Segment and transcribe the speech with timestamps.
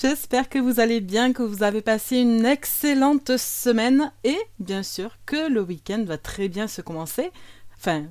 [0.00, 5.18] j'espère que vous allez bien, que vous avez passé une excellente semaine et bien sûr
[5.26, 7.30] que le week-end va très bien se commencer.
[7.76, 8.04] Enfin,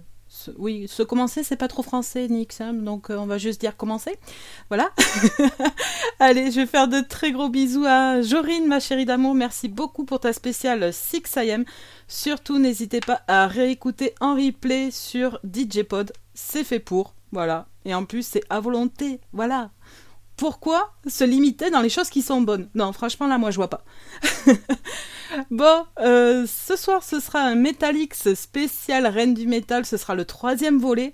[0.57, 4.17] oui, se commencer, c'est pas trop français, Nick donc euh, on va juste dire commencer.
[4.69, 4.91] Voilà.
[6.19, 9.35] Allez, je vais faire de très gros bisous à Jorine, ma chérie d'amour.
[9.35, 11.65] Merci beaucoup pour ta spéciale 6 am.
[12.07, 16.11] Surtout, n'hésitez pas à réécouter en replay sur DJ Pod.
[16.33, 17.13] C'est fait pour.
[17.31, 17.67] Voilà.
[17.85, 19.19] Et en plus, c'est à volonté.
[19.33, 19.71] Voilà
[20.43, 23.69] pourquoi se limiter dans les choses qui sont bonnes Non, franchement, là, moi, je vois
[23.69, 23.85] pas.
[25.51, 29.85] bon, euh, ce soir, ce sera un Metalix spécial Reine du Métal.
[29.85, 31.13] Ce sera le troisième volet.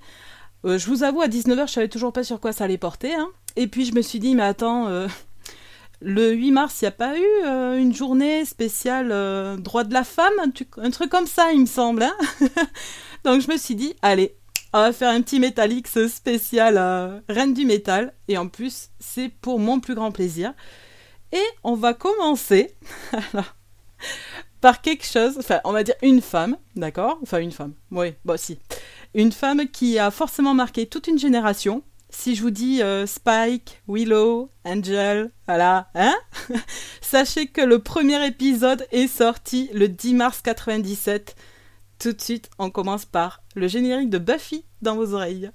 [0.65, 3.13] Euh, je vous avoue, à 19h, je savais toujours pas sur quoi ça allait porter.
[3.13, 3.29] Hein.
[3.55, 5.07] Et puis, je me suis dit, mais attends, euh,
[6.01, 10.33] le 8 mars, il n'y a pas eu une journée spéciale droit de la femme
[10.39, 12.01] un, truc comme ça, il me semble.
[12.01, 12.15] Hein.
[13.23, 14.38] Donc, je me suis dit, allez,
[14.73, 18.13] on va faire un petit Metalix spécial euh, Reine du Métal.
[18.27, 20.53] Et en plus, c'est pour mon plus grand plaisir.
[21.31, 22.75] Et on va commencer
[24.61, 27.19] par quelque chose, enfin, on va dire une femme, d'accord?
[27.21, 28.59] Enfin, une femme, oui, bon, si.
[29.13, 31.83] Une femme qui a forcément marqué toute une génération.
[32.11, 36.15] Si je vous dis euh, Spike, Willow, Angel, voilà, hein?
[37.01, 41.35] Sachez que le premier épisode est sorti le 10 mars 97
[41.99, 45.51] tout de suite, on commence par le générique de Buffy dans vos oreilles.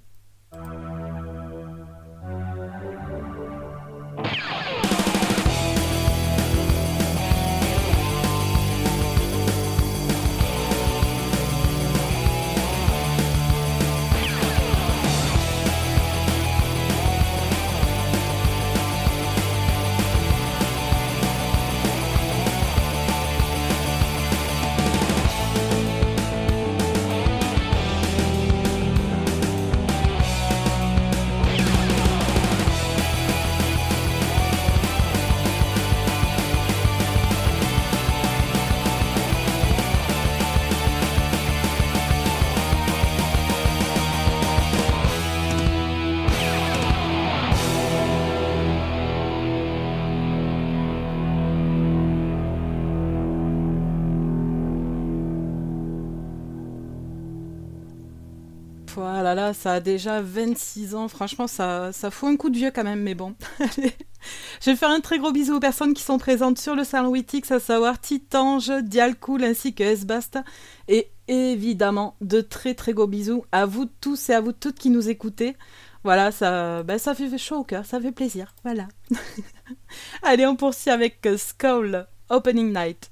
[59.53, 61.09] Ça a déjà 26 ans.
[61.09, 63.35] Franchement, ça, ça fout un coup de vieux quand même, mais bon.
[64.61, 67.11] Je vais faire un très gros bisou aux personnes qui sont présentes sur le salon
[67.11, 70.45] Wittix, à savoir Titange, Dialcool ainsi que S-Basta.
[70.89, 74.91] Et évidemment, de très très gros bisous à vous tous et à vous toutes qui
[74.91, 75.57] nous écoutez.
[76.05, 78.55] Voilà, ça, ben, ça fait chaud au cœur, ça fait plaisir.
[78.63, 78.89] Voilà.
[80.23, 83.11] Allez, on poursuit avec Skull Opening Night.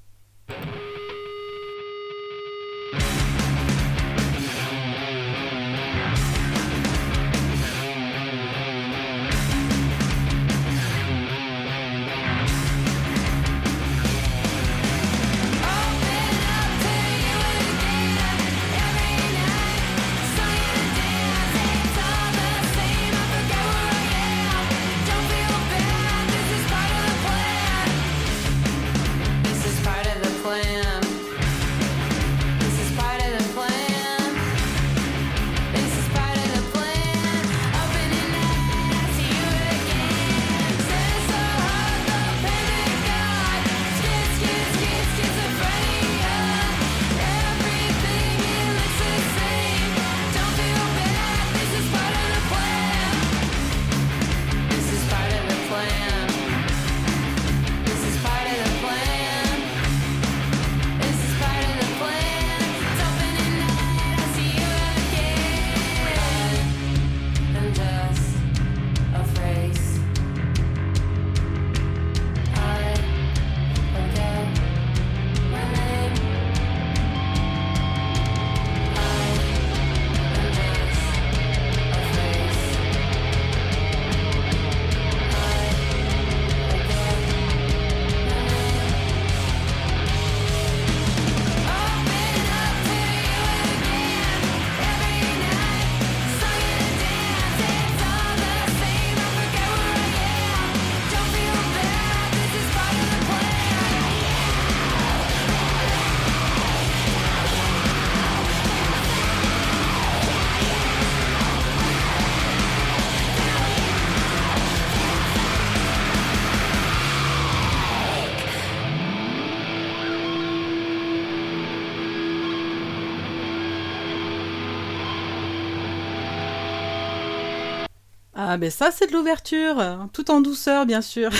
[128.53, 129.83] Ah ben ça c'est de l'ouverture,
[130.13, 131.31] tout en douceur bien sûr.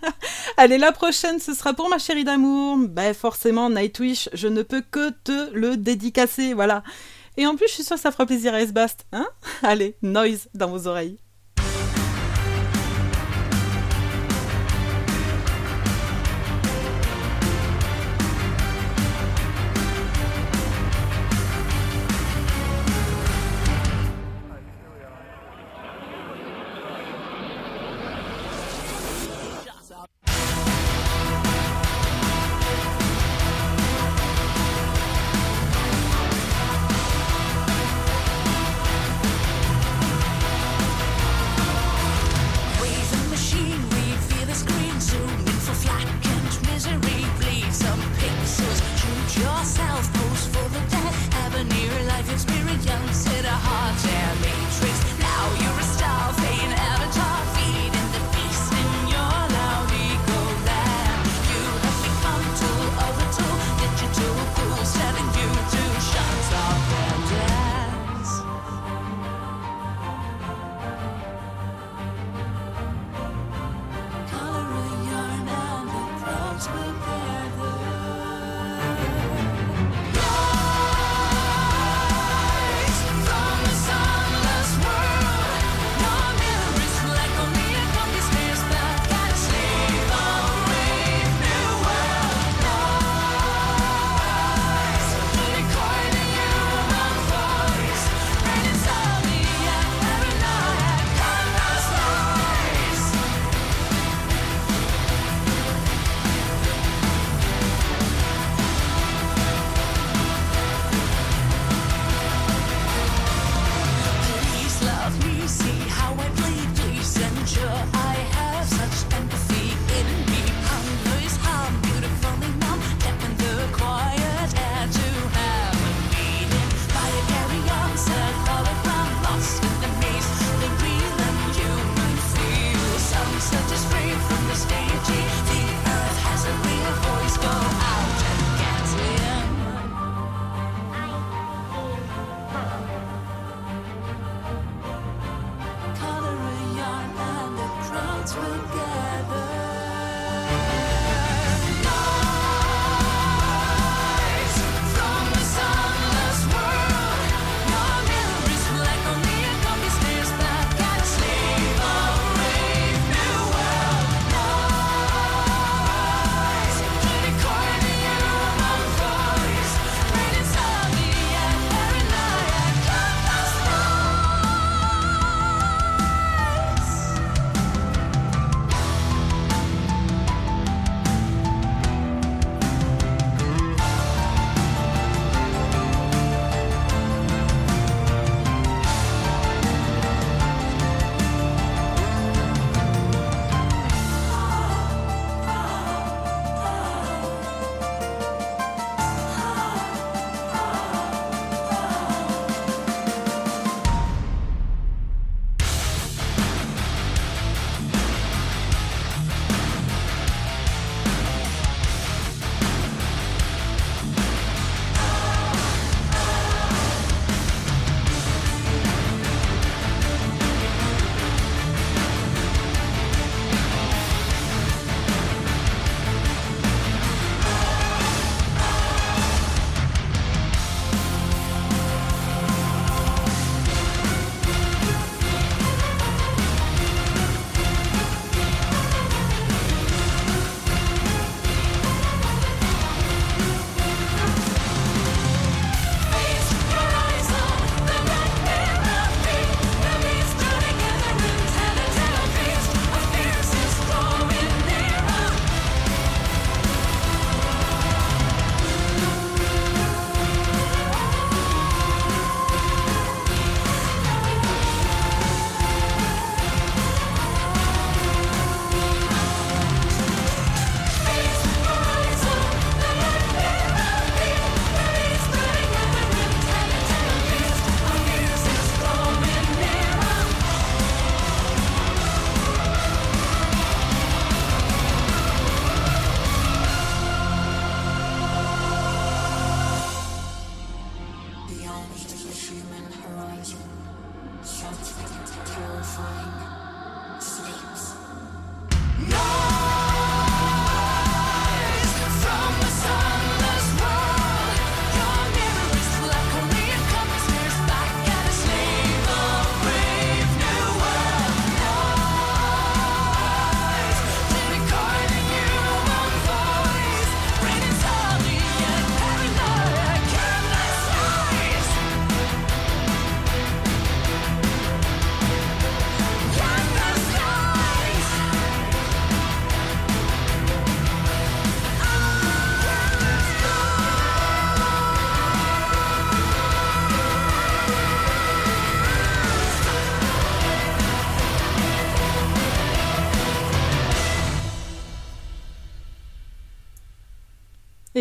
[0.56, 2.78] Allez la prochaine ce sera pour ma chérie d'amour.
[2.88, 6.82] Ben forcément Nightwish, je ne peux que te le dédicacer, voilà.
[7.36, 9.26] Et en plus je suis sûre que ça fera plaisir à Esbast, hein?
[9.62, 11.18] Allez, noise dans vos oreilles.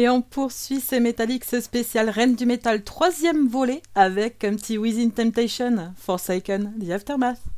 [0.04, 5.12] Et on poursuit ces Metallics spécial Reine du Métal troisième volet avec un petit Within
[5.12, 7.53] Temptation, Forsaken, The Aftermath.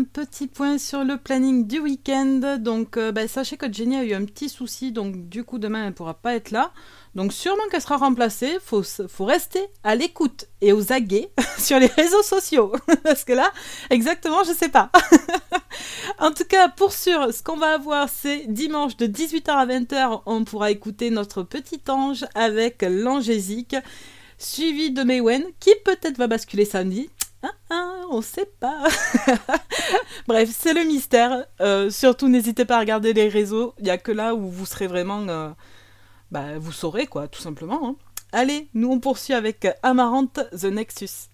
[0.00, 2.56] Un petit point sur le planning du week-end.
[2.58, 5.80] Donc, euh, bah, sachez que Jenny a eu un petit souci, donc du coup, demain,
[5.80, 6.72] elle ne pourra pas être là.
[7.14, 8.56] Donc, sûrement qu'elle sera remplacée.
[8.64, 12.72] Faut, faut rester à l'écoute et aux aguets sur les réseaux sociaux.
[13.04, 13.52] Parce que là,
[13.90, 14.90] exactement, je sais pas.
[16.18, 20.22] en tout cas, pour sûr, ce qu'on va avoir, c'est dimanche de 18h à 20h,
[20.24, 23.76] on pourra écouter notre petit ange avec l'angésique
[24.38, 27.10] suivi de Maywen, qui peut-être va basculer samedi.
[27.42, 28.84] Ah, ah, on sait pas.
[30.28, 31.46] Bref, c'est le mystère.
[31.60, 33.74] Euh, surtout, n'hésitez pas à regarder les réseaux.
[33.78, 35.26] Il n'y a que là où vous serez vraiment.
[35.28, 35.50] Euh,
[36.30, 37.80] bah, vous saurez, quoi, tout simplement.
[37.88, 37.96] Hein.
[38.32, 41.28] Allez, nous on poursuit avec Amarante The Nexus.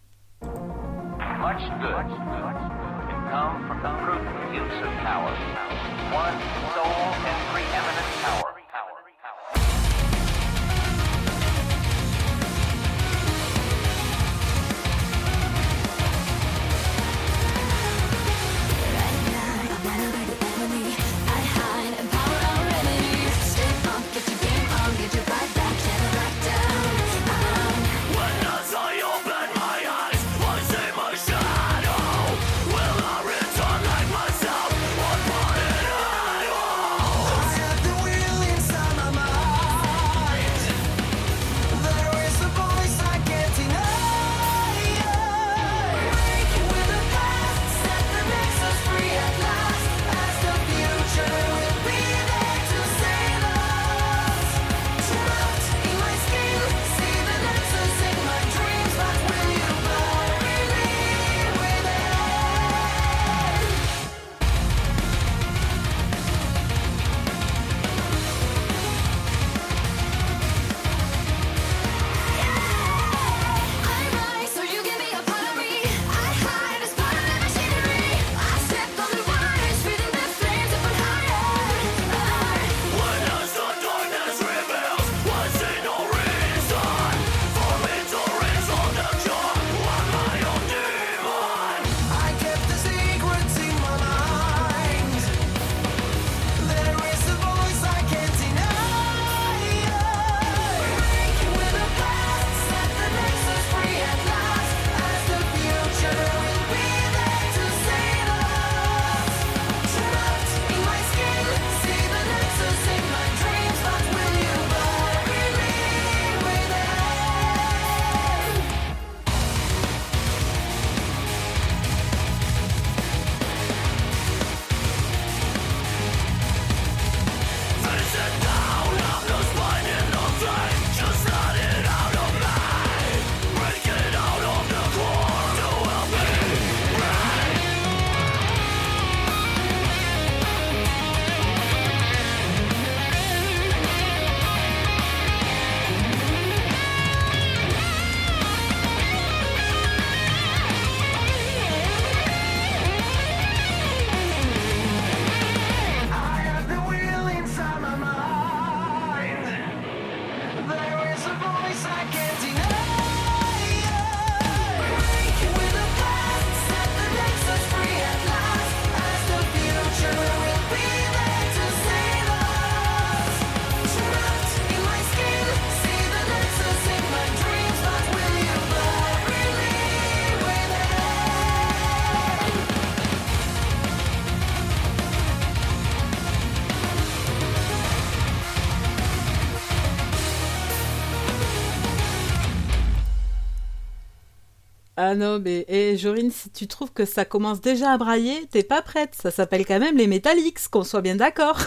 [195.08, 198.64] Ah non, mais et Jorine, si tu trouves que ça commence déjà à brailler, t'es
[198.64, 199.14] pas prête.
[199.14, 201.60] Ça s'appelle quand même les Metallics, qu'on soit bien d'accord.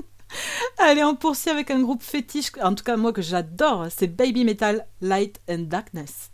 [0.78, 4.44] Allez, on poursuit avec un groupe fétiche, en tout cas moi que j'adore, c'est Baby
[4.44, 6.30] Metal Light and Darkness.「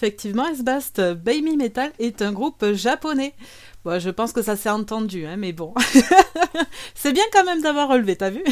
[0.00, 3.34] effectivement, Esbast, Baby Metal est un groupe japonais.
[3.84, 5.74] Bon, je pense que ça s'est entendu, hein, mais bon.
[6.94, 8.42] C'est bien quand même d'avoir relevé, t'as vu?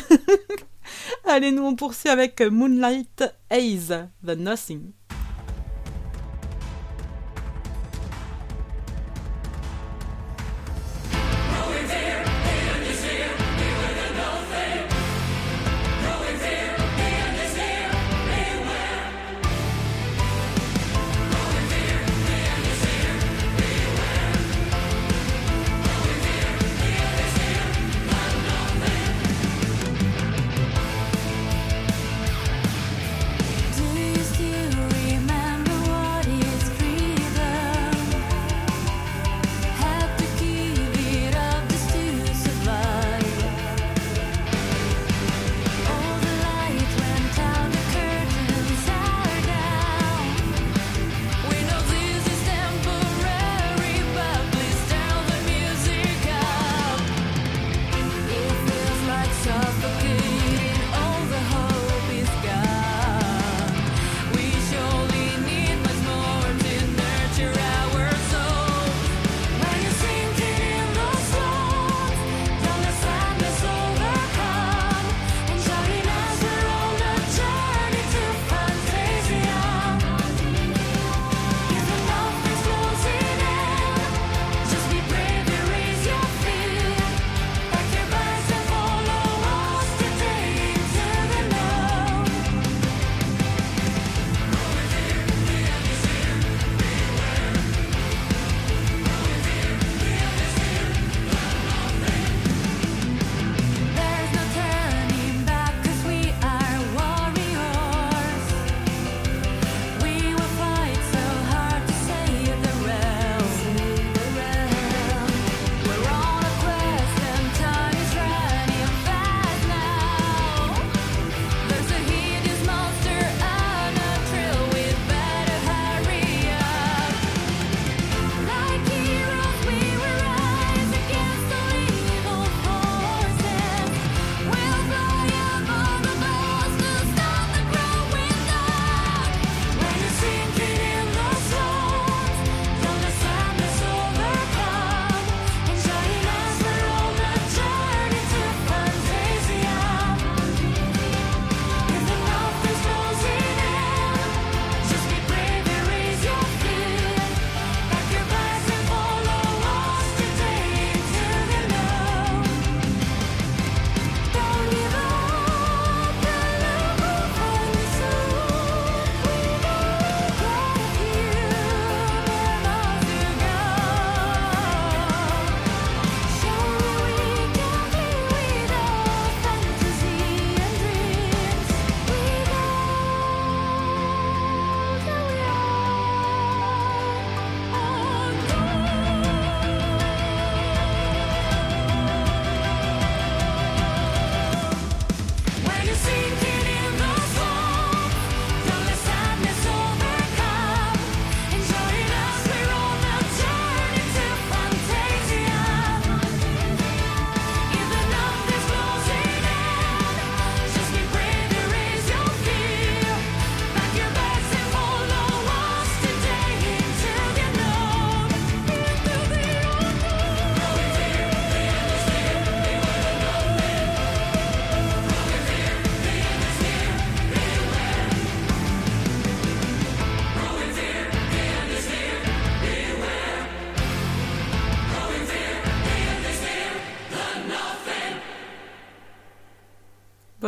[1.25, 4.93] Allez, nous on poursuit avec Moonlight Haze, The Nothing.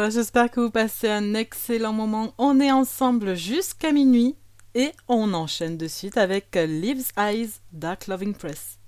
[0.00, 2.32] Voilà, j'espère que vous passez un excellent moment.
[2.38, 4.34] On est ensemble jusqu'à minuit
[4.74, 8.79] et on enchaîne de suite avec Lives Eyes Dark Loving Press.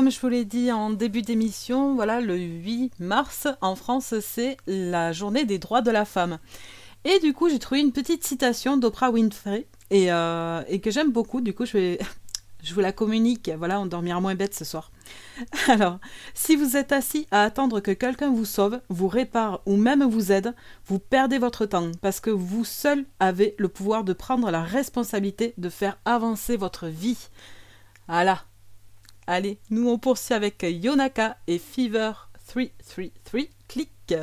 [0.00, 4.56] Comme je vous l'ai dit en début d'émission, voilà, le 8 mars en France, c'est
[4.66, 6.38] la journée des droits de la femme.
[7.04, 11.42] Et du coup, j'ai trouvé une petite citation d'Oprah Winfrey et, et que j'aime beaucoup.
[11.42, 11.98] Du coup, je vais
[12.62, 13.50] je vous la communique.
[13.58, 14.90] Voilà, on dormira moins bête ce soir.
[15.68, 15.98] Alors,
[16.32, 20.32] si vous êtes assis à attendre que quelqu'un vous sauve, vous répare ou même vous
[20.32, 20.54] aide,
[20.86, 25.52] vous perdez votre temps parce que vous seul avez le pouvoir de prendre la responsabilité
[25.58, 27.28] de faire avancer votre vie.
[28.08, 28.44] Voilà.
[29.32, 32.10] Allez, nous on poursuit avec Yonaka et Fever
[32.48, 33.42] 333.
[33.68, 34.14] Clic.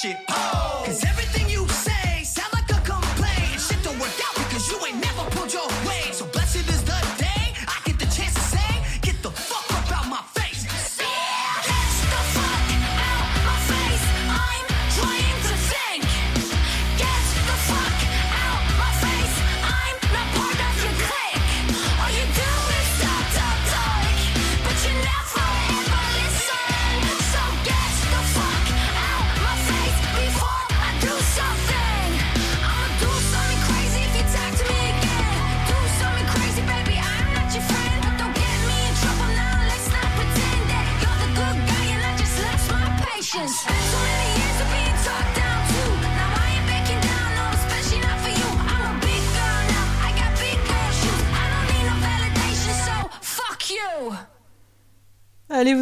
[0.00, 0.16] Allez,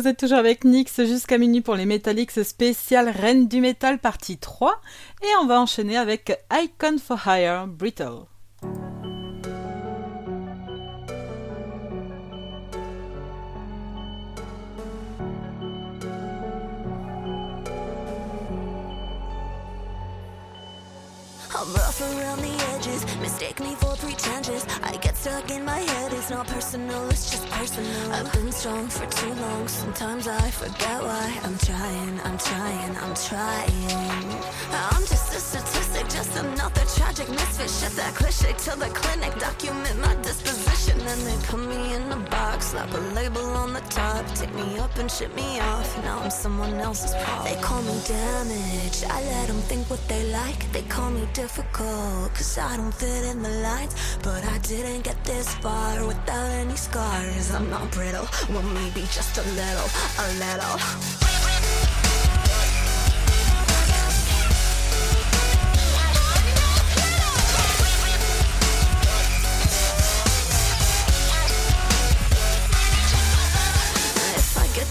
[0.07, 4.38] vous êtes toujours avec Nix jusqu'à minuit pour les Metallics spécial Reine du Métal partie
[4.38, 4.80] 3.
[5.24, 8.26] Et on va enchaîner avec Icon for Hire Brittle.
[21.98, 24.66] Around the edges, mistake me for pretentious.
[24.82, 28.12] I stuck in my head, it's not personal, it's just personal.
[28.12, 31.29] I've been strong for too long, sometimes I forget why.
[31.43, 34.27] I'm trying, I'm trying, I'm trying.
[34.93, 37.70] I'm just a statistic, just another tragic misfit.
[37.79, 41.01] Shit that cliche to the clinic, document my disposition.
[41.12, 44.79] And they put me in a box, slap a label on the top, take me
[44.79, 46.05] up and ship me off.
[46.05, 47.53] Now I'm someone else's problem.
[47.53, 50.61] They call me damaged, I let them think what they like.
[50.72, 55.15] They call me difficult Cause I don't fit in the lines But I didn't get
[55.24, 59.88] this far without any scars I'm not brittle, well maybe just a little,
[60.18, 61.26] a little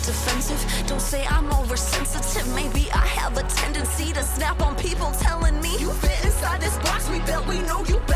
[0.05, 0.87] defensive.
[0.87, 2.47] Don't say I'm oversensitive.
[2.53, 6.77] Maybe I have a tendency to snap on people telling me you fit inside this
[6.77, 7.47] box we built.
[7.47, 8.14] We know you better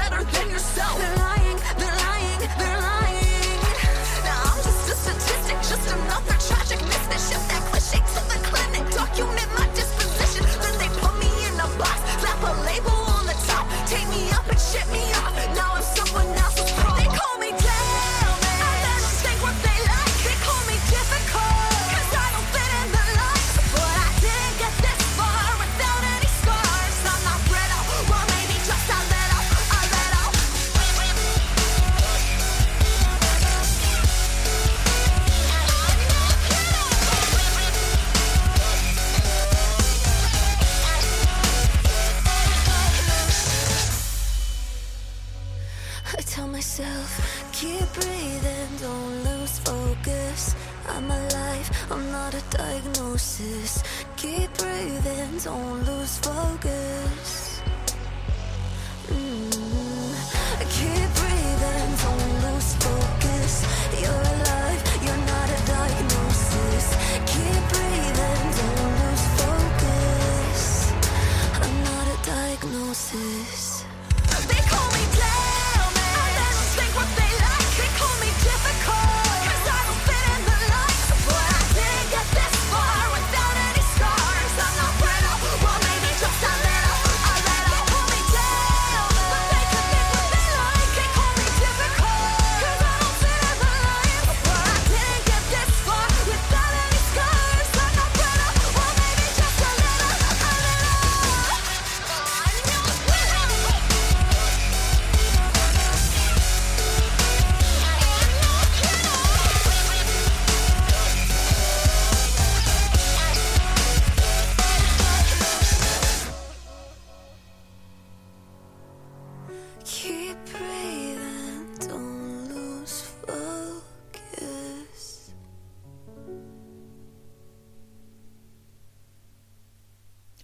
[52.52, 53.84] diagnosis.
[54.16, 57.62] Keep breathing, don't lose focus.
[59.08, 59.52] Mm.
[60.76, 63.54] Keep breathing, don't lose focus.
[64.02, 66.86] You're alive, you're not a diagnosis.
[67.32, 70.92] Keep breathing, don't lose focus.
[71.64, 73.69] I'm not a diagnosis.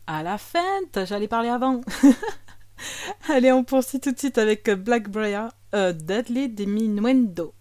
[0.07, 1.81] À la feinte, j'allais parler avant.
[3.29, 7.55] Allez, on poursuit tout de suite avec Blackbriar, euh, Deadly Diminuendo.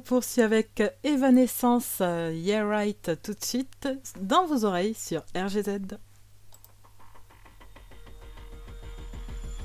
[0.00, 3.86] On poursuit avec Evanescence, euh, Yeah Right, tout de suite,
[4.18, 5.68] dans vos oreilles sur RGZ.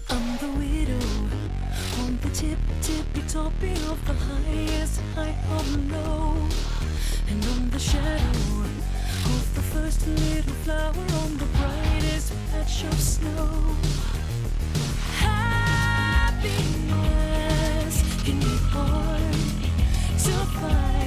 [0.09, 0.99] I'm the widow
[2.01, 6.35] on the tip tippy toppy of the highest high of low,
[7.29, 8.65] and I'm the shadow
[9.25, 13.73] of the first little flower on the brightest patch of snow.
[15.13, 15.63] Happiness
[18.25, 19.34] can be hard
[20.25, 21.04] to find.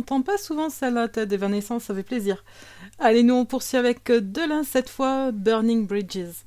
[0.00, 2.42] On l'entend pas souvent celle-là, Ted Evanescence, ça fait plaisir.
[2.98, 6.46] Allez, nous on poursuit avec Delin cette fois, Burning Bridges.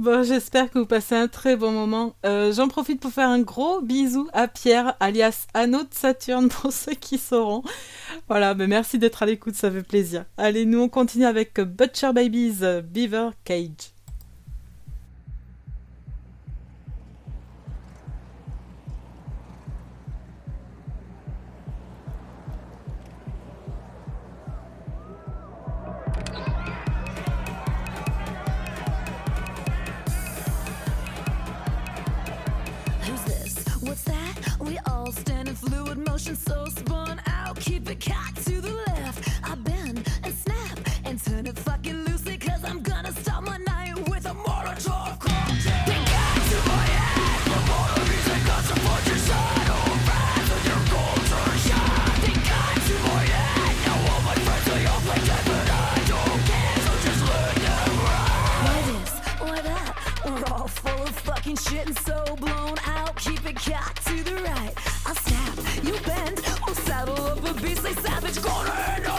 [0.00, 2.14] Bon, j'espère que vous passez un très bon moment.
[2.24, 6.72] Euh, J'en profite pour faire un gros bisou à Pierre, alias Anneau de Saturne, pour
[6.72, 7.62] ceux qui sauront.
[8.26, 10.24] Voilà, mais merci d'être à l'écoute, ça fait plaisir.
[10.38, 13.92] Allez, nous on continue avec Butcher Babies, Beaver Cage.
[36.20, 37.58] Motion, so spun out.
[37.60, 39.28] Keep it cocked to the left.
[39.42, 43.96] I bend and snap and turn it fucking loosely, cause I'm gonna start my night
[44.08, 45.84] with a Molotov cocktail.
[45.86, 47.40] They got to my head.
[47.48, 47.60] The
[48.28, 52.12] they got to put your side on fast with your goals are shot.
[52.24, 53.74] They got to my head.
[53.86, 57.54] Now all my friends are all play dead, but I don't care, so just let
[57.64, 58.60] them ride.
[58.66, 59.12] Why this?
[59.40, 59.92] Why that?
[60.26, 63.16] We're all full of fucking shit and so blown out.
[63.16, 64.79] Keep it cocked to the right
[67.00, 69.09] saddle up a beastly Savage Corner.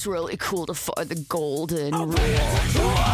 [0.00, 3.09] It's really cool to find the golden rule.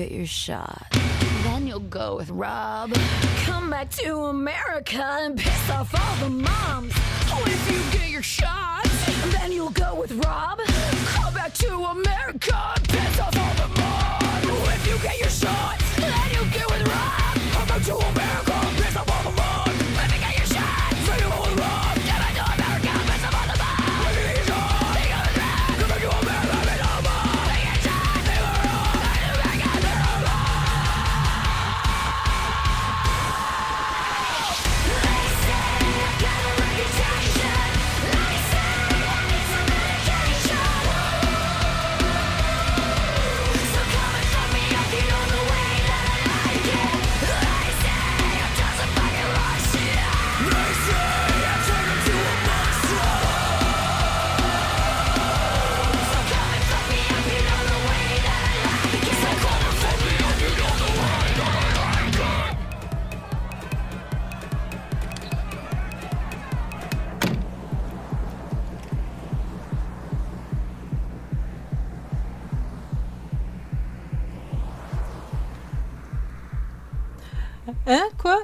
[0.00, 0.86] Get your shot,
[1.44, 2.90] then you'll go with Rob.
[3.44, 6.94] Come back to America and piss off all the moms.
[7.26, 8.84] Oh, if you get your shot,
[9.32, 10.58] then you'll go with Rob.
[11.04, 14.46] Come back to America and piss off all the moms.
[14.48, 17.36] Oh, if you get your shot, then you'll get with Rob.
[17.52, 18.79] Come back to America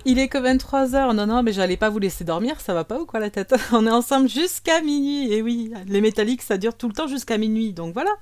[0.08, 1.16] Il est que 23h.
[1.16, 3.56] Non, non, mais j'allais pas vous laisser dormir, ça va pas ou quoi la tête?
[3.72, 5.32] On est ensemble jusqu'à minuit.
[5.32, 7.72] Et oui, les métalliques, ça dure tout le temps jusqu'à minuit.
[7.72, 8.12] Donc voilà.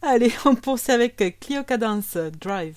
[0.00, 2.76] Allez, on poursuit avec Clio Cadence Drive.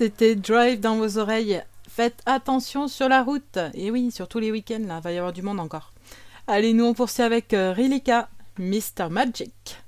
[0.00, 1.62] C'était Drive dans vos oreilles.
[1.86, 3.58] Faites attention sur la route.
[3.74, 5.92] Et oui, sur tous les week-ends, là, va y avoir du monde encore.
[6.46, 9.10] Allez, nous on poursuit avec euh, Rilika, Mr.
[9.10, 9.79] Magic.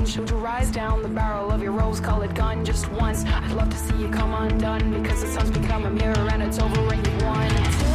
[0.00, 0.06] sun.
[0.06, 3.24] Should you rise down the barrel of your rose-colored gun just once?
[3.24, 6.58] I'd love to see you come undone because the sun's become a mirror and it's
[6.58, 7.89] over and you won.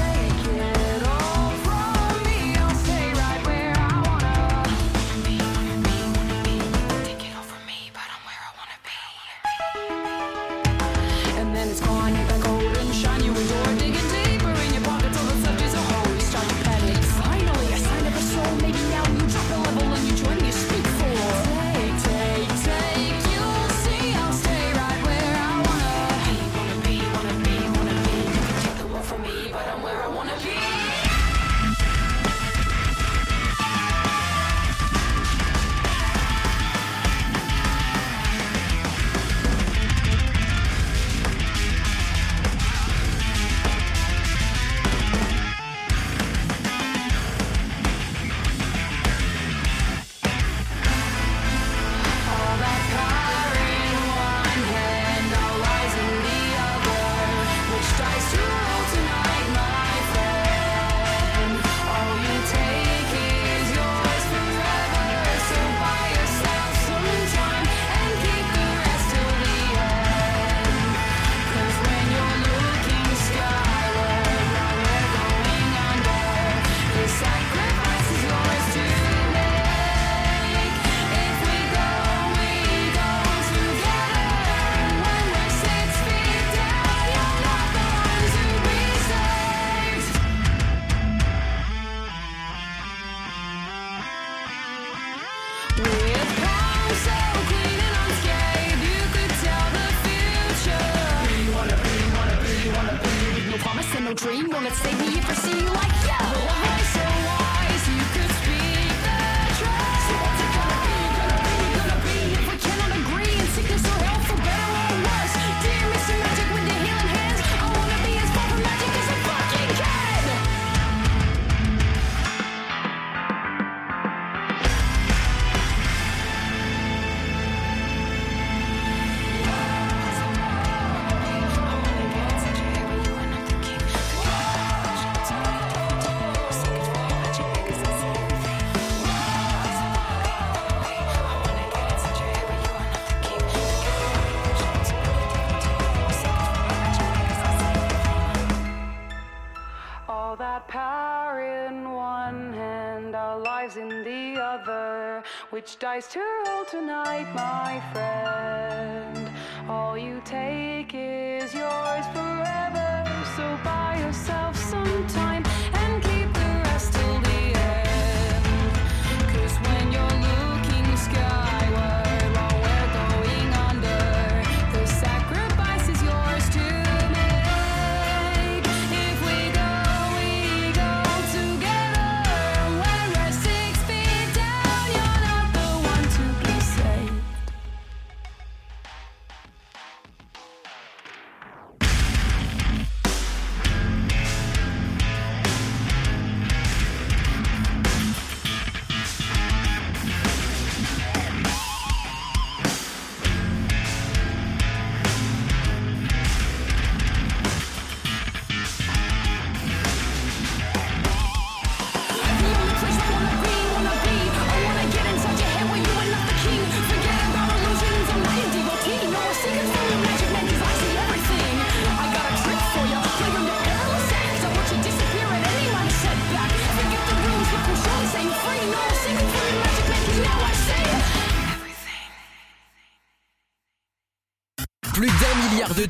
[155.79, 156.24] dies too.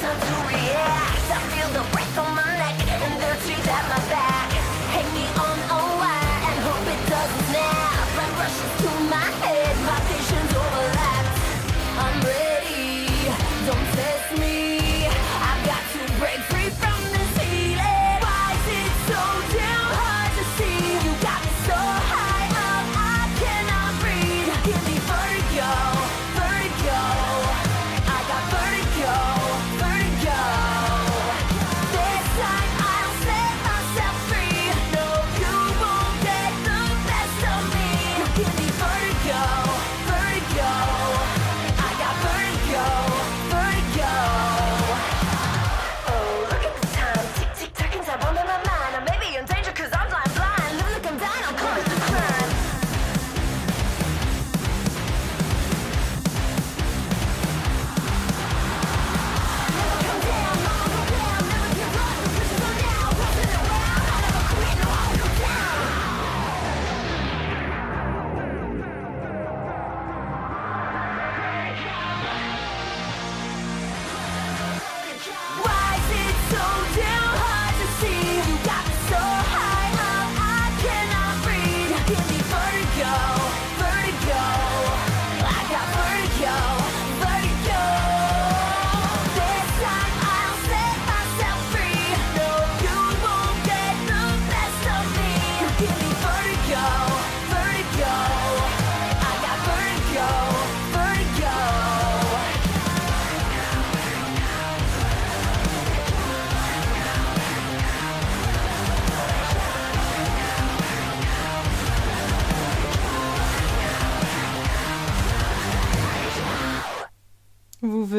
[0.00, 0.63] time to reach.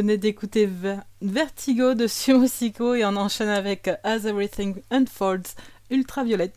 [0.06, 0.69] venez d'écouter
[1.19, 5.56] Vertigo de Sumo Siko et on enchaîne avec As Everything Unfolds
[5.90, 6.53] Ultraviolet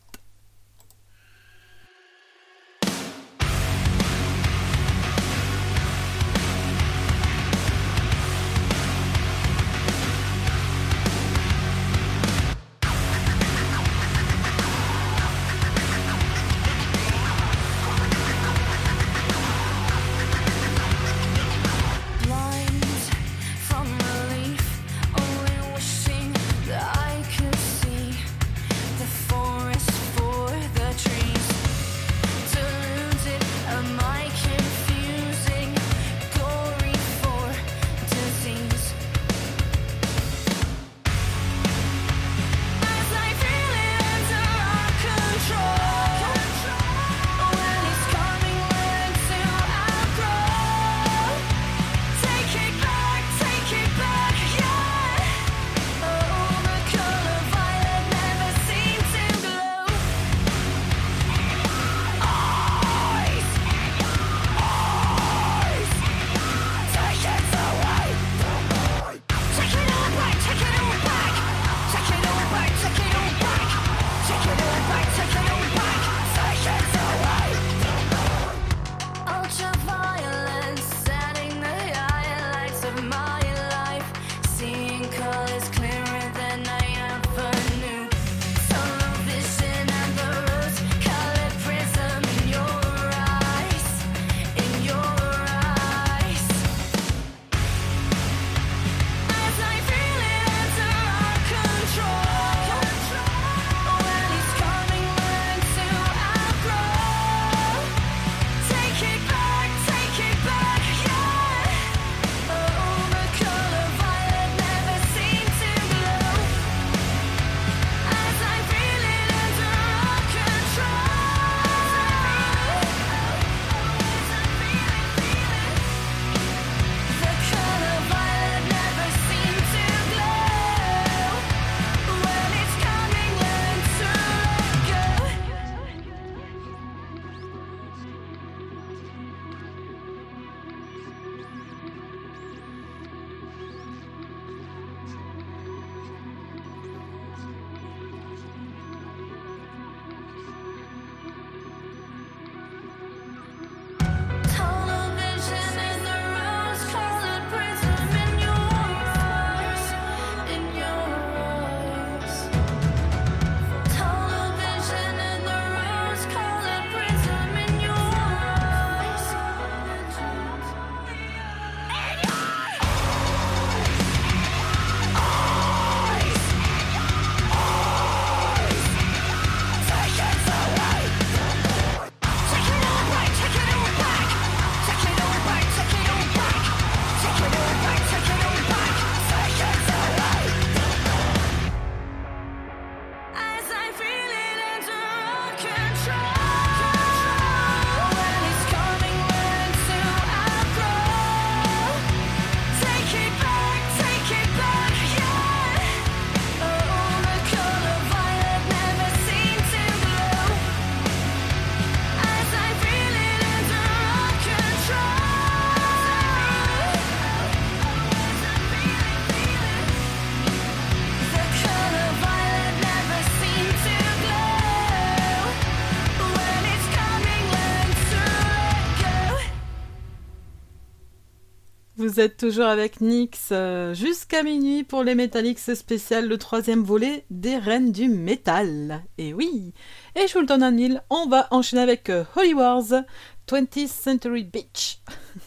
[232.09, 237.27] Vous êtes toujours avec Nyx euh, jusqu'à minuit pour les Metallics spécial, le troisième volet
[237.29, 239.05] des Reines du Métal.
[239.19, 239.75] Et oui
[240.17, 243.05] Et je vous le donne on va enchaîner avec euh, Holy Wars,
[243.47, 245.01] 20th Century Beach.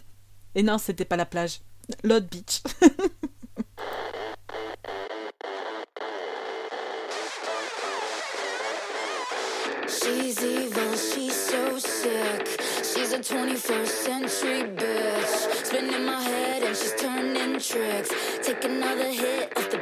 [0.56, 1.62] Et non, c'était pas la plage,
[2.04, 2.62] l'autre beach.
[13.02, 15.66] She's a 21st century bitch.
[15.66, 18.12] Spinning my head and she's turning tricks.
[18.44, 19.81] Take another hit of the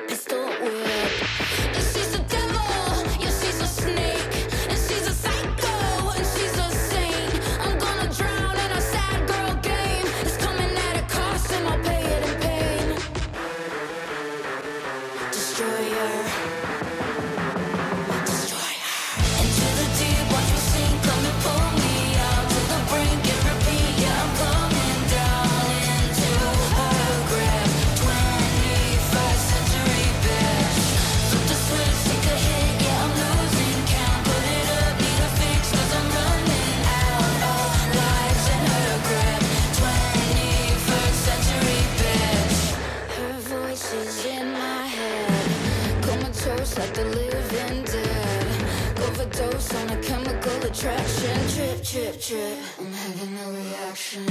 [50.79, 51.47] attraction.
[51.49, 52.57] Trip, trip, trip.
[52.79, 54.25] I'm having a reaction.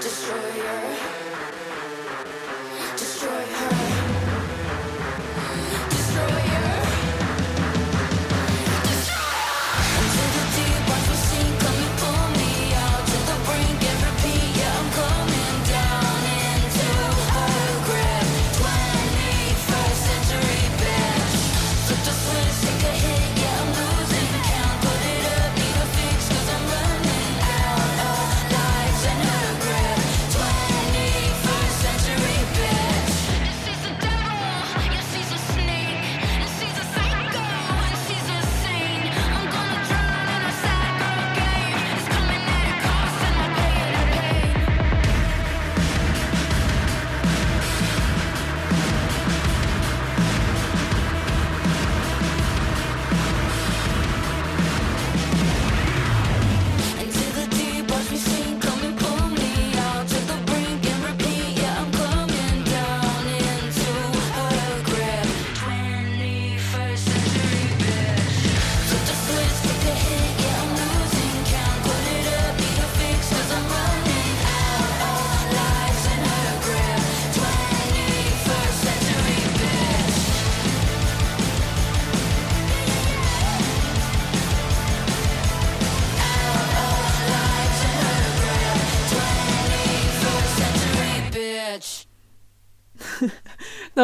[0.00, 1.13] Destroyer.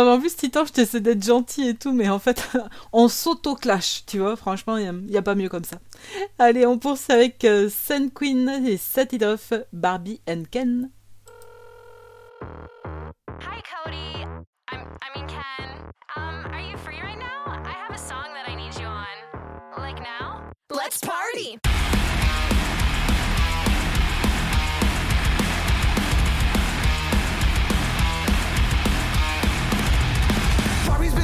[0.01, 2.48] Non, mais en plus, Titan, je t'essaie d'être gentil et tout, mais en fait,
[2.94, 4.35] on s'auto-clash, tu vois.
[4.35, 5.77] Franchement, il n'y a, pas mieux comme ça.
[6.39, 10.89] Allez, on poursuit avec euh, Sun Queen et Satidoff, Barbie and Ken.
[13.43, 14.24] Hi, Cody.
[14.72, 15.68] I'm, I mean, Ken.
[16.16, 17.52] Um, are you free right now?
[17.52, 19.05] I have a song that I need you on.
[19.77, 20.51] Like now?
[20.70, 21.59] Let's party!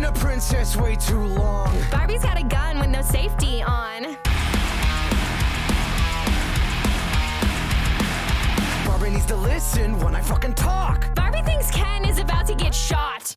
[0.06, 1.74] A princess way too long.
[1.90, 4.16] Barbie's got a gun with no safety on.
[8.86, 11.12] Barbie needs to listen when I fucking talk.
[11.16, 13.34] Barbie thinks Ken is about to get shot.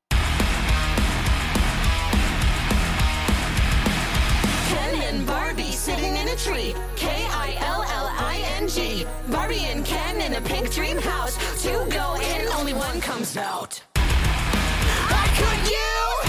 [4.70, 6.76] Ken and Barbie sitting in a tree.
[6.96, 9.08] K I L L I N G.
[9.30, 11.36] Barbie and Ken in a pink dream house.
[11.64, 13.82] Two go in, only one comes out.
[13.96, 16.29] I cut you,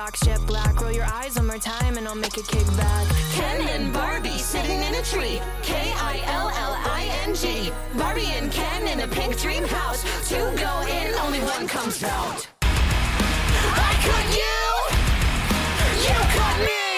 [0.00, 0.80] Glock's jet black.
[0.80, 3.06] Roll your eyes one more time and I'll make it kick back.
[3.32, 5.38] Ken and Barbie sitting in a tree.
[5.60, 7.70] K I L L I N G.
[7.98, 10.02] Barbie and Ken in a pink dream house.
[10.26, 12.48] Two go in, only one comes out.
[12.62, 14.64] I cut you,
[16.08, 16.89] you cut me.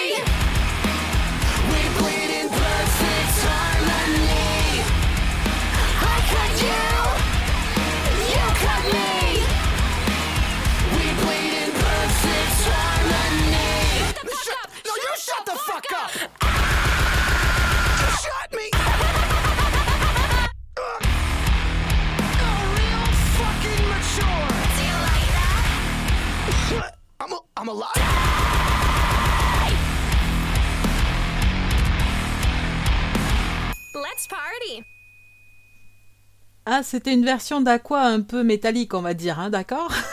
[36.83, 39.91] c'était une version d'Aqua un peu métallique, on va dire, hein, d'accord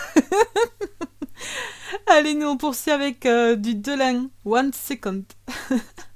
[2.07, 4.29] Allez, nous on poursuit avec euh, du Delin.
[4.45, 5.25] One second.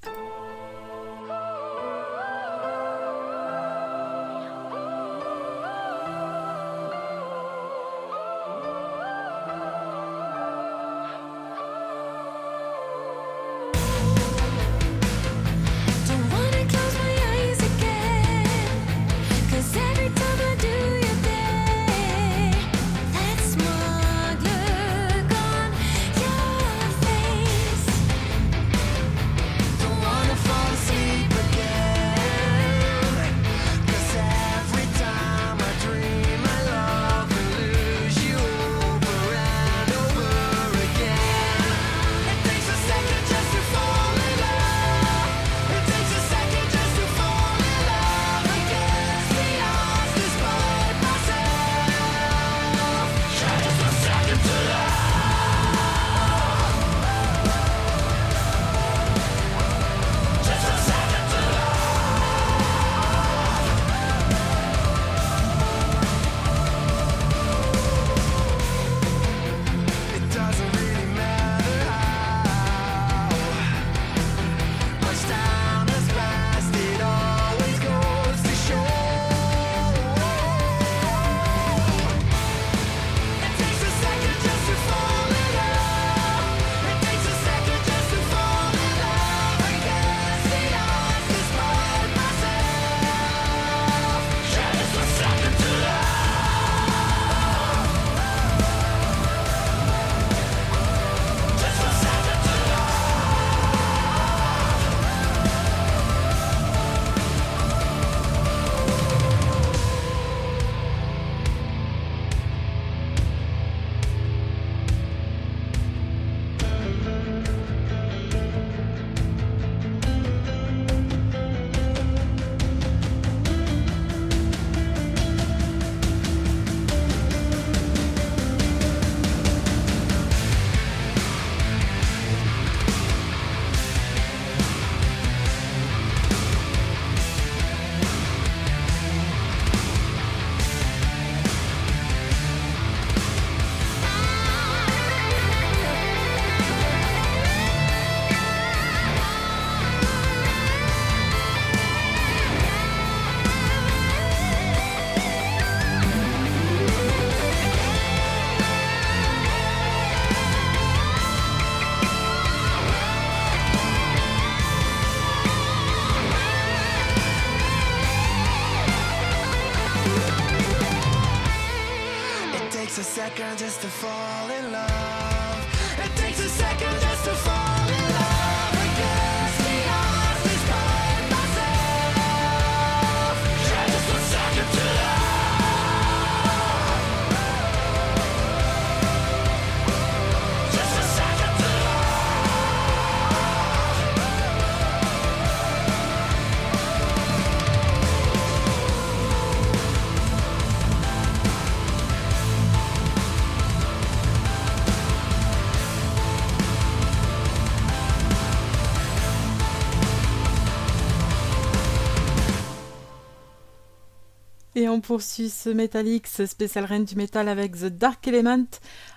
[215.04, 218.64] poursuit ce Metalix spécial Reine du metal avec The Dark Element.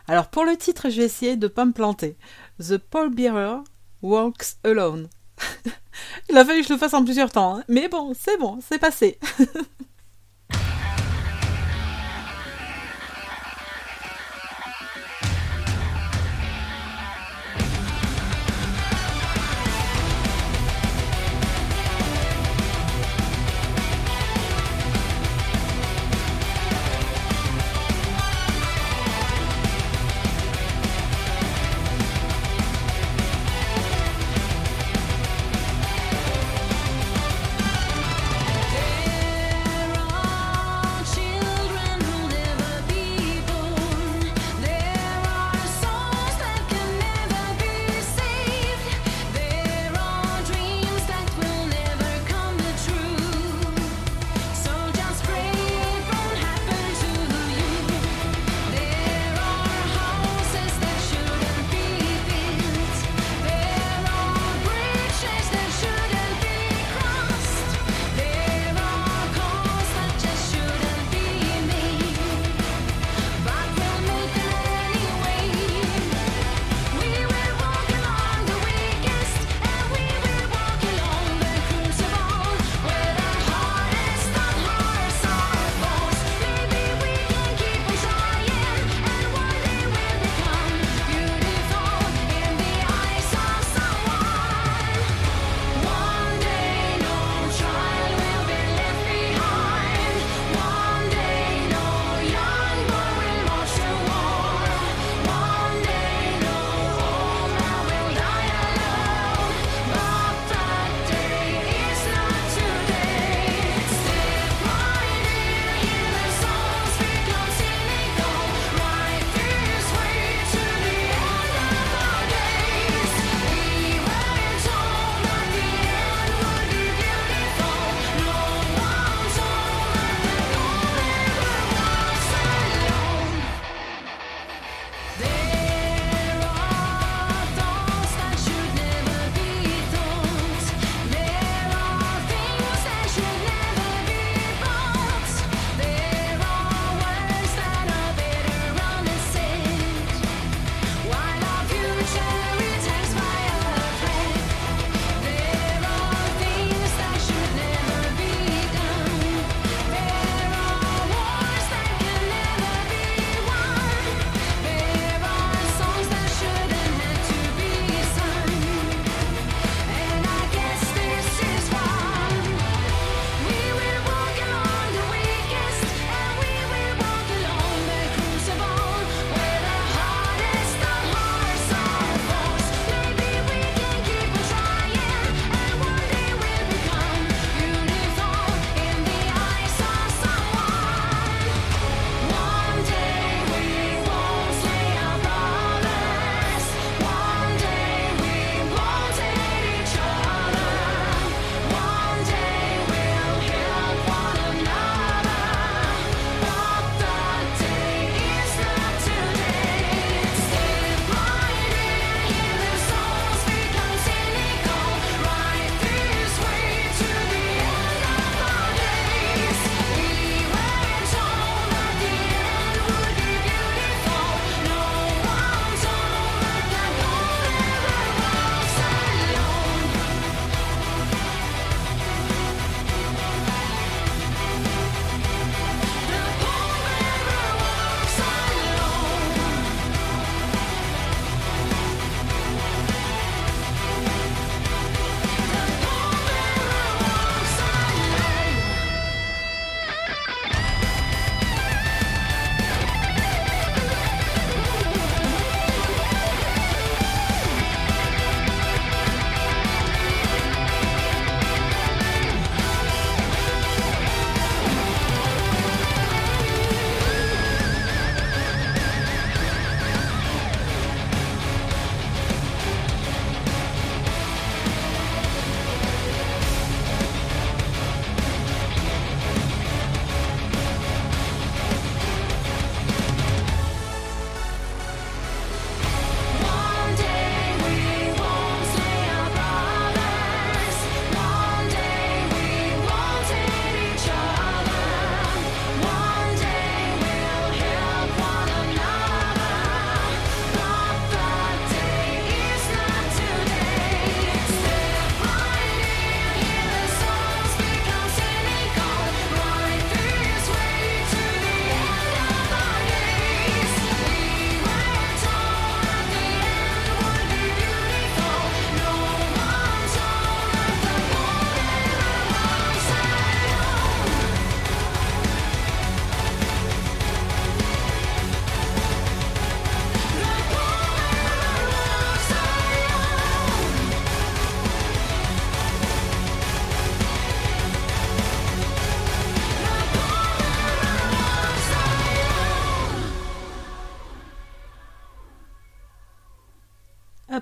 [0.07, 2.17] Alors pour le titre, je vais essayer de pas me planter.
[2.59, 3.59] The Paul Bearer
[4.01, 5.07] Walks Alone.
[6.29, 7.63] Il a fallu que je le fasse en plusieurs temps, hein.
[7.69, 9.17] mais bon, c'est bon, c'est passé.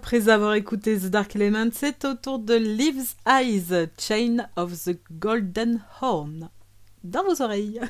[0.06, 5.00] après avoir écouté The Dark Element, c'est au tour de Lives Eyes, Chain of the
[5.12, 6.52] Golden Horn.
[7.04, 7.82] Dans vos oreilles.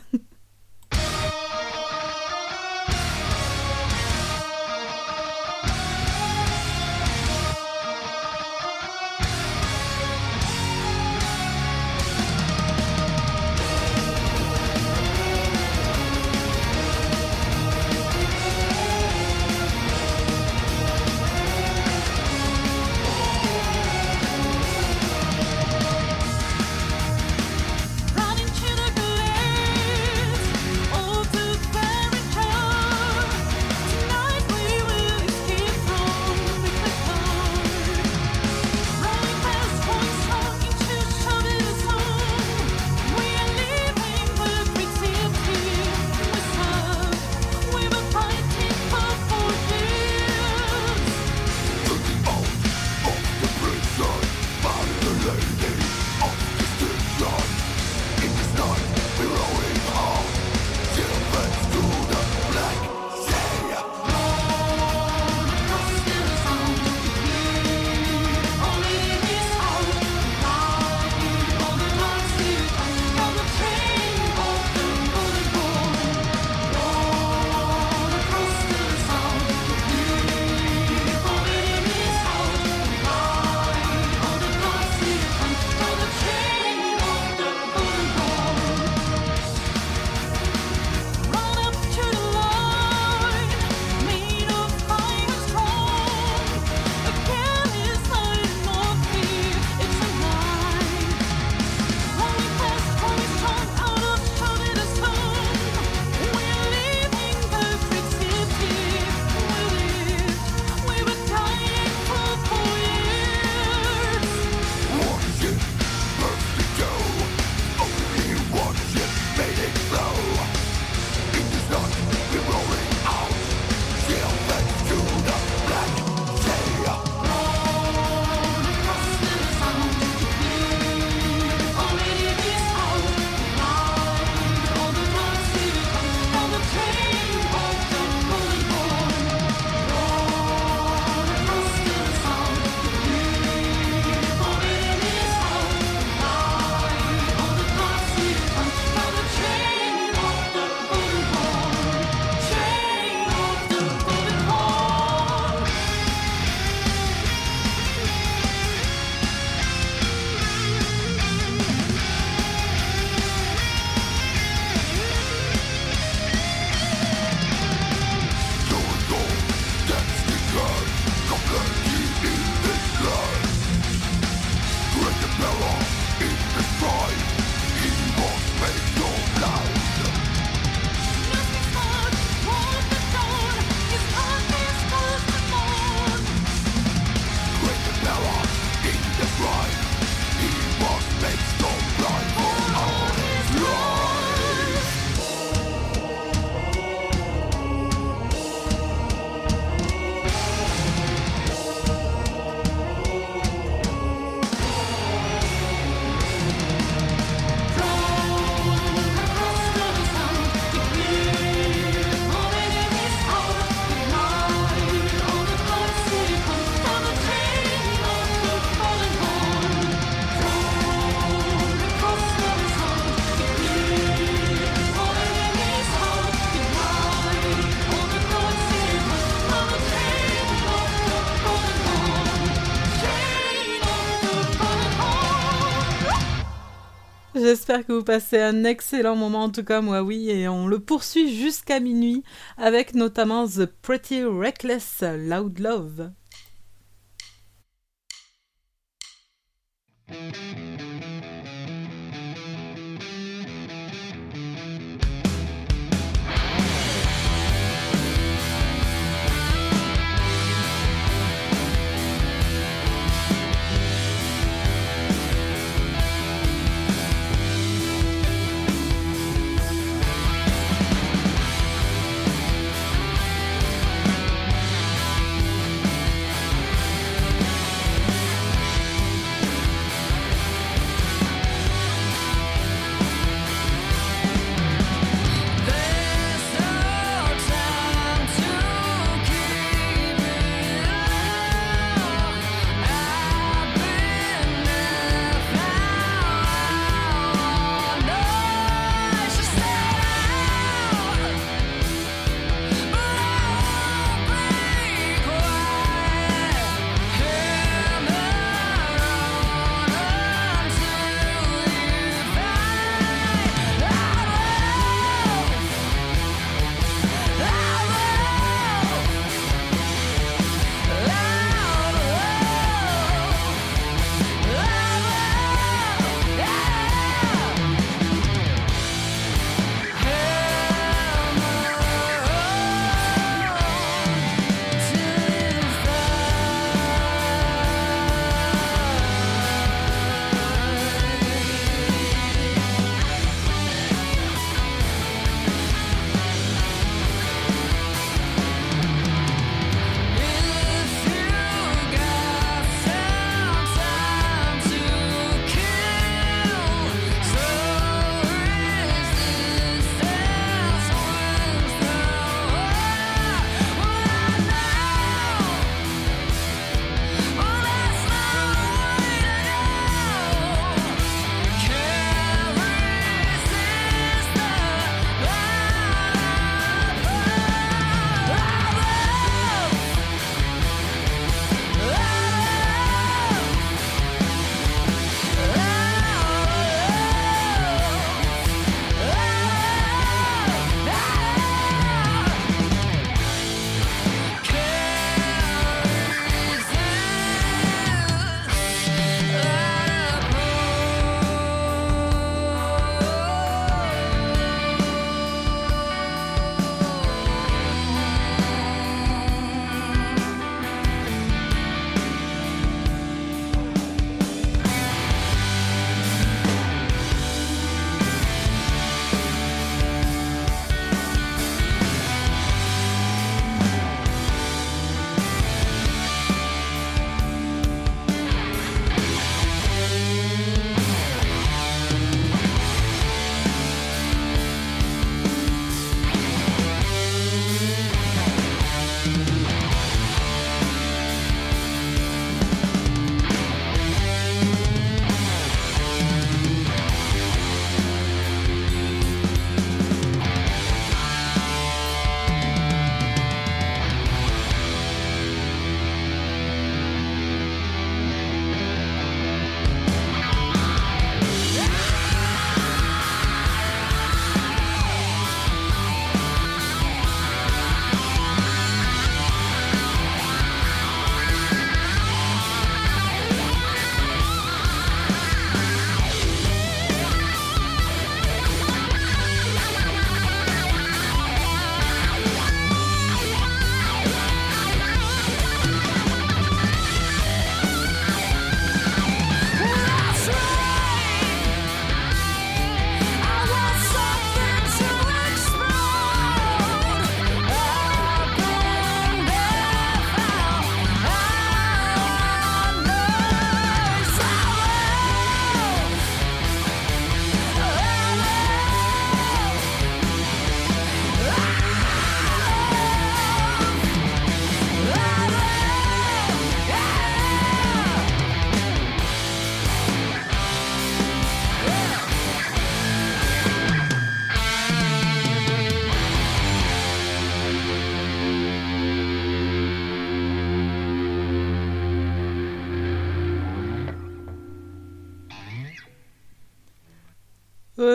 [237.45, 240.79] J'espère que vous passez un excellent moment, en tout cas moi oui, et on le
[240.79, 242.23] poursuit jusqu'à minuit
[242.57, 246.09] avec notamment The Pretty Reckless Loud Love.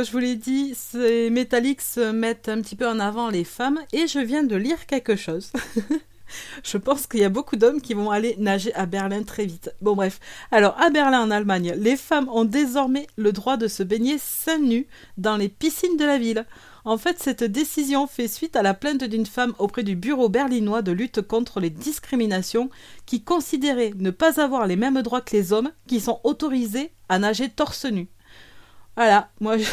[0.05, 4.07] Je vous l'ai dit, ces Metallics mettent un petit peu en avant les femmes et
[4.07, 5.53] je viens de lire quelque chose.
[6.65, 9.73] je pense qu'il y a beaucoup d'hommes qui vont aller nager à Berlin très vite.
[9.81, 10.21] Bon bref,
[10.51, 14.59] alors à Berlin en Allemagne, les femmes ont désormais le droit de se baigner seins
[14.59, 14.87] nus
[15.19, 16.47] dans les piscines de la ville.
[16.85, 20.83] En fait, cette décision fait suite à la plainte d'une femme auprès du bureau berlinois
[20.83, 22.71] de lutte contre les discriminations
[23.05, 27.19] qui considérait ne pas avoir les mêmes droits que les hommes qui sont autorisés à
[27.19, 28.09] nager torse nu.
[29.01, 29.65] Voilà, moi je...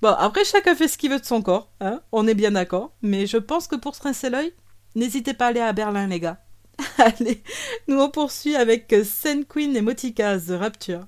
[0.00, 2.94] Bon, après chacun fait ce qu'il veut de son corps, hein, on est bien d'accord,
[3.02, 4.54] mais je pense que pour se rincer l'œil,
[4.94, 6.42] n'hésitez pas à aller à Berlin les gars.
[6.96, 7.42] Allez,
[7.88, 11.06] nous on poursuit avec Sen Queen et Motika The Rapture.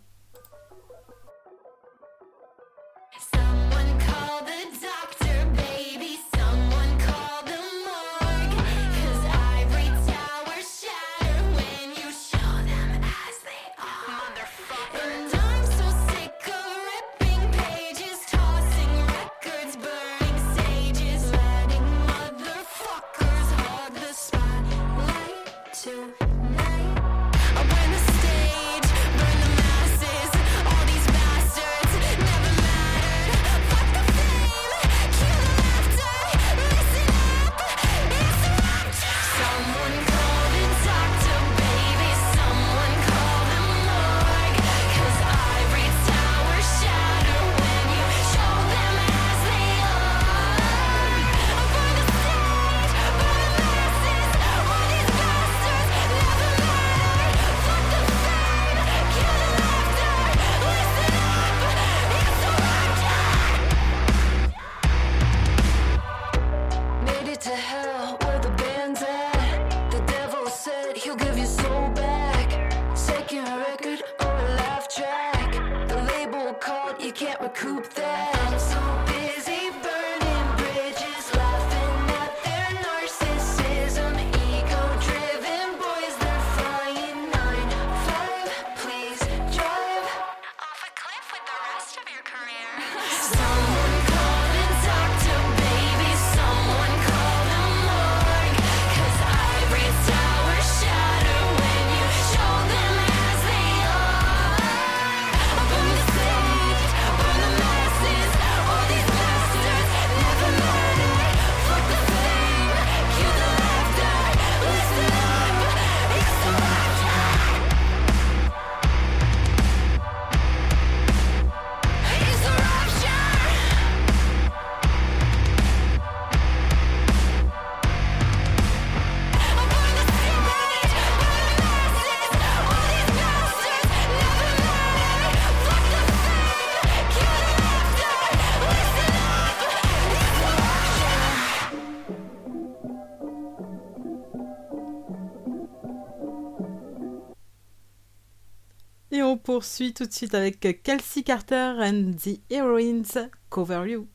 [149.45, 154.09] Poursuit tout de suite avec Kelsey Carter and the Heroines Cover You.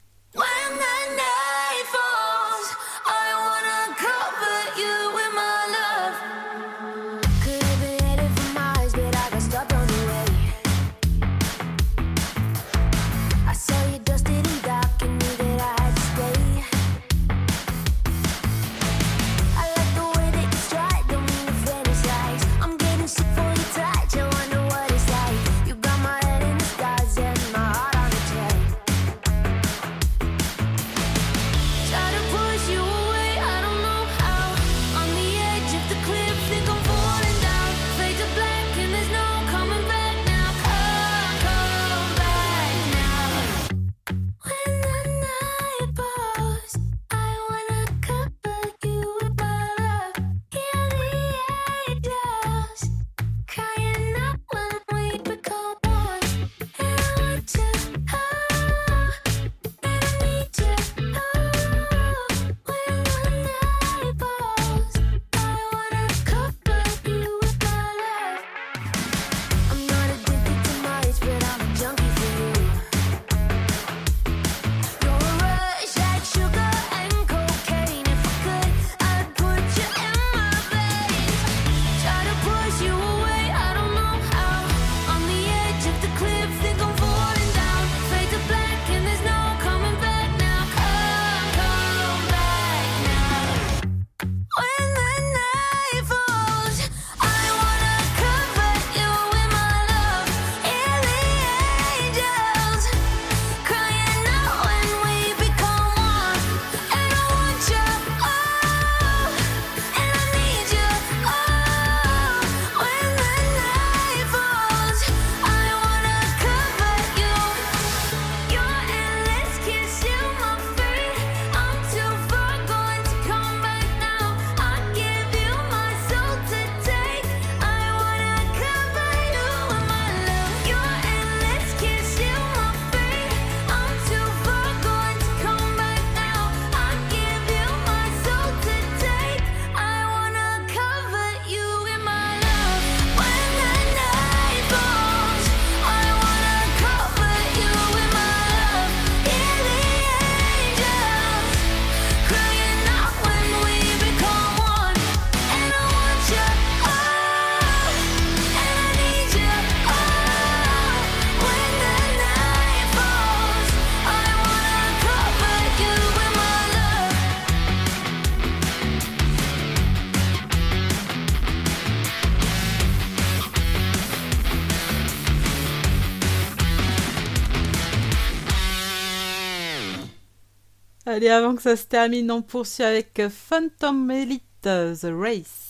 [181.20, 185.69] Allez, avant que ça se termine, on poursuit avec euh, Phantom Elite The Race.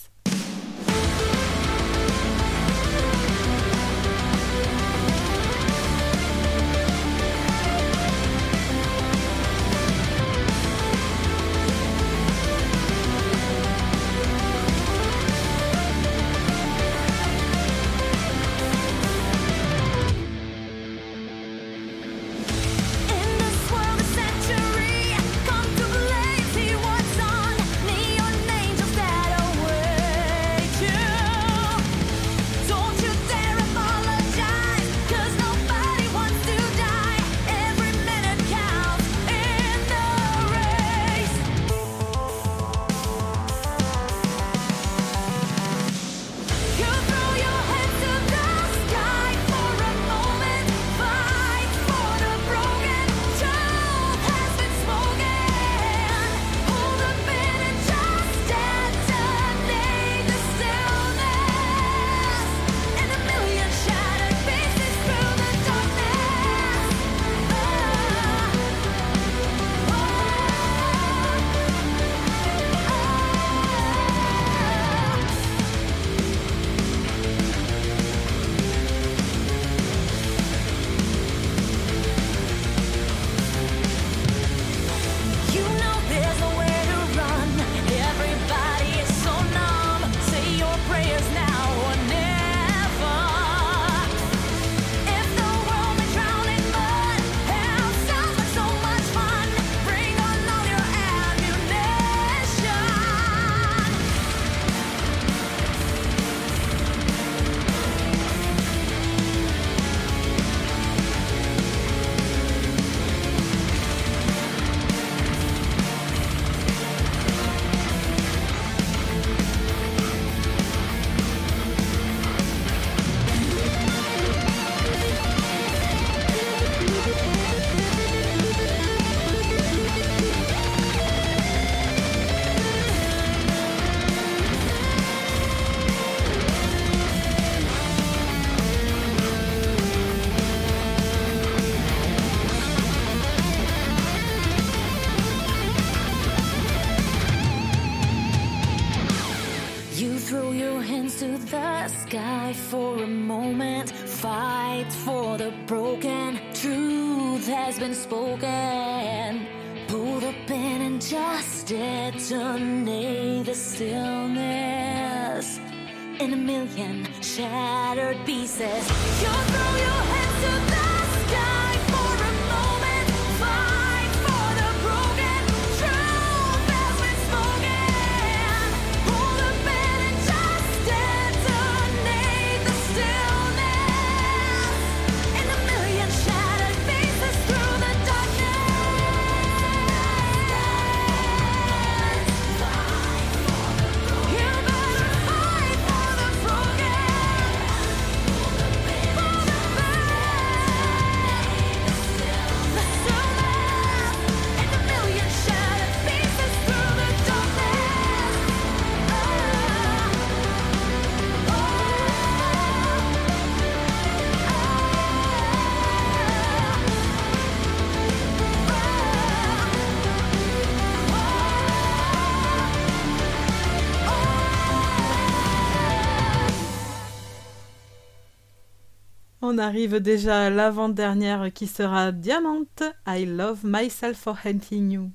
[229.50, 232.84] on arrive déjà à l'avant-dernière qui sera Diamante.
[233.04, 235.10] I love myself for hunting you.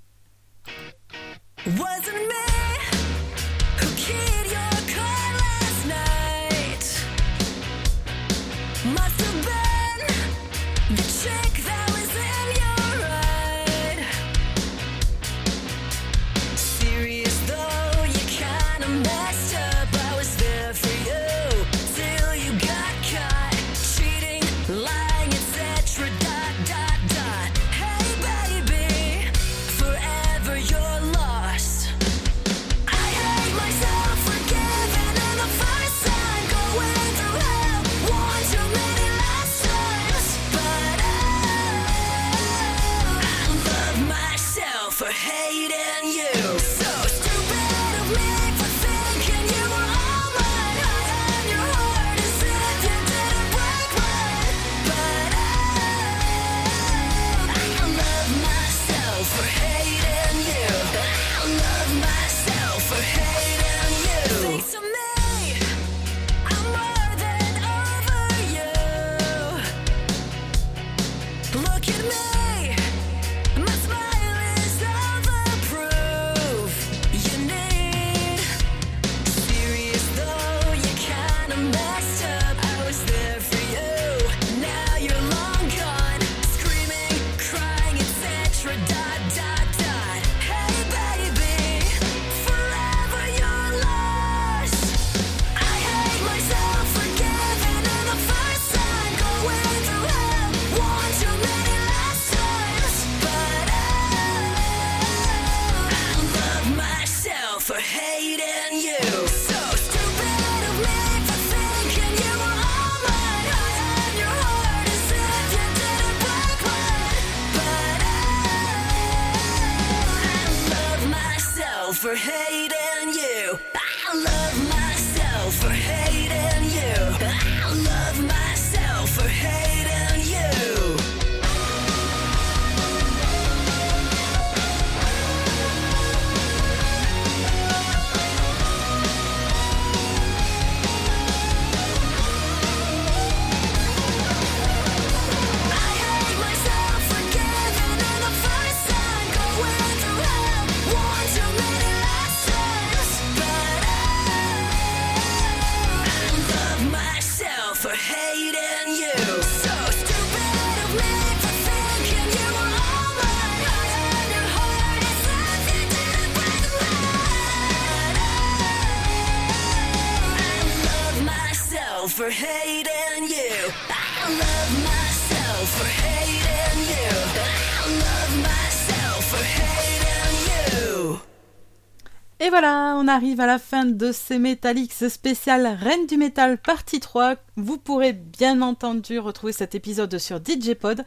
[183.08, 187.36] Arrive à la fin de ces Metallics spécial Reine du Métal partie 3.
[187.56, 191.04] Vous pourrez bien entendu retrouver cet épisode sur DJ Pod.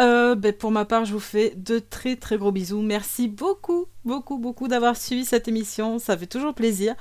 [0.00, 2.80] Euh, ben, pour ma part, je vous fais de très très gros bisous.
[2.80, 5.98] Merci beaucoup, beaucoup, beaucoup d'avoir suivi cette émission.
[5.98, 6.94] Ça fait toujours plaisir.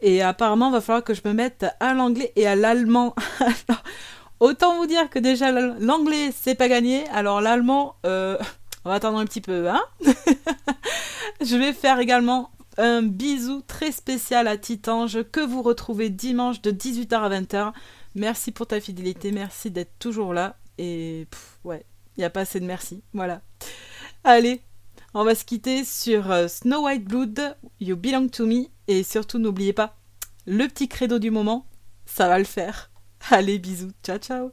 [0.00, 3.14] Et apparemment, il va falloir que je me mette à l'anglais et à l'allemand.
[4.40, 7.08] Autant vous dire que déjà l'anglais, c'est pas gagné.
[7.08, 8.38] Alors l'allemand, euh,
[8.84, 9.82] on va attendre un petit peu, hein
[11.40, 16.70] Je vais faire également un bisou très spécial à Titange que vous retrouvez dimanche de
[16.70, 17.72] 18h à 20h.
[18.14, 20.56] Merci pour ta fidélité, merci d'être toujours là.
[20.78, 21.26] Et
[21.64, 21.84] ouais,
[22.16, 23.02] il n'y a pas assez de merci.
[23.12, 23.42] Voilà.
[24.24, 24.62] Allez,
[25.12, 28.66] on va se quitter sur euh, Snow White Blood, You Belong to Me.
[28.86, 29.96] Et surtout, n'oubliez pas,
[30.46, 31.66] le petit credo du moment,
[32.06, 32.90] ça va le faire.
[33.30, 34.52] Allez, bisous, ciao ciao